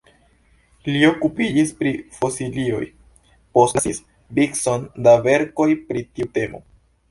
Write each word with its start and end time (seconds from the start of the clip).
Li 0.93 1.01
okupiĝis 1.09 1.73
pri 1.81 1.91
fosilioj, 2.15 2.81
postlasis 3.59 4.01
vicon 4.41 4.91
da 5.09 5.17
verkoj 5.31 5.71
pri 5.93 6.07
tiu 6.11 6.33
temo. 6.41 6.67